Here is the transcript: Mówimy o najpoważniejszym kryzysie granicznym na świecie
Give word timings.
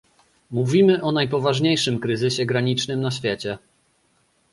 Mówimy 0.51 1.01
o 1.03 1.11
najpoważniejszym 1.11 1.99
kryzysie 1.99 2.45
granicznym 2.45 3.01
na 3.01 3.11
świecie 3.11 3.57